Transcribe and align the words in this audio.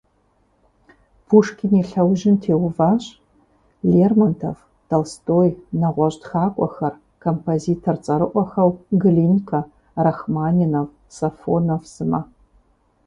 Пушкин 1.27 1.71
и 1.79 1.83
лъэужьым 1.89 2.35
теуващ 2.43 3.03
Лермонтов, 3.91 4.57
Толстой, 4.89 5.49
нэгъуэщӀ 5.79 6.19
тхакӀуэхэр, 6.21 6.93
композитор 7.23 7.95
цӀэрыӀуэхэу 8.03 8.69
Глинкэ, 9.01 9.59
Рахманинов, 10.05 10.87
Сафонов 11.15 11.83
сымэ. 11.93 12.21